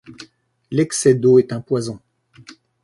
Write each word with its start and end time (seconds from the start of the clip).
L'excès 0.71 1.13
d'eau 1.13 1.37
est 1.37 1.53
un 1.53 1.61
poison… 1.61 1.99